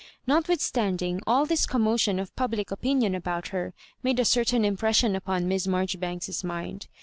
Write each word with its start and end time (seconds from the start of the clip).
Notwithstanding, 0.25 1.21
all 1.27 1.45
this 1.45 1.67
commotion 1.67 2.17
of 2.17 2.35
public 2.35 2.71
opinion 2.71 3.13
about 3.13 3.45
hw 3.49 3.71
made 4.01 4.19
a 4.19 4.25
certain 4.25 4.65
impression 4.65 5.15
upon 5.15 5.47
Miss 5.47 5.67
M«ij<»ibank8's 5.67 6.43
mind. 6.43 6.87